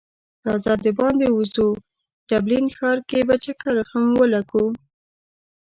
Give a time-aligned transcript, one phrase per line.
[0.47, 1.67] راځه د باندی وځو
[2.29, 4.65] ډبلین ښار کی به چکر هم ولګو